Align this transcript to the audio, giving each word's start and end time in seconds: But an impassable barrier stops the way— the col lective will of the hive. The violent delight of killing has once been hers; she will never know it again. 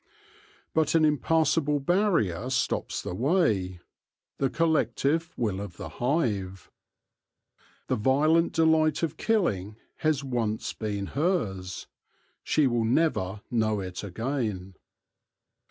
But 0.73 0.95
an 0.95 1.05
impassable 1.05 1.79
barrier 1.79 2.49
stops 2.49 3.03
the 3.03 3.13
way— 3.13 3.81
the 4.39 4.49
col 4.49 4.69
lective 4.69 5.29
will 5.37 5.61
of 5.61 5.77
the 5.77 5.89
hive. 5.89 6.71
The 7.85 7.97
violent 7.97 8.51
delight 8.53 9.03
of 9.03 9.17
killing 9.17 9.75
has 9.97 10.23
once 10.23 10.73
been 10.73 11.05
hers; 11.13 11.85
she 12.43 12.65
will 12.65 12.83
never 12.83 13.41
know 13.51 13.79
it 13.79 14.03
again. 14.03 14.73